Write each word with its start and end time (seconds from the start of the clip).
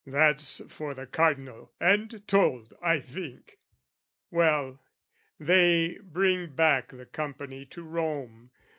(That's 0.07 0.63
for 0.67 0.95
the 0.95 1.05
Cardinal, 1.05 1.71
and 1.79 2.27
told, 2.27 2.73
I 2.81 2.99
think!) 2.99 3.59
Well, 4.31 4.81
they 5.39 5.99
bring 6.01 6.55
back 6.55 6.87
the 6.89 7.05
company 7.05 7.67
to 7.67 7.83
Rome. 7.83 8.49